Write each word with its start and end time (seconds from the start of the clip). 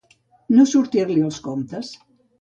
No 0.55 0.65
sortir-li 0.71 1.19
els 1.27 1.39
comptes. 1.49 1.93